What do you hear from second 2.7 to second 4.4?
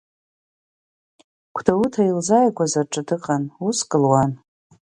рҿы дыҟан, уск луан.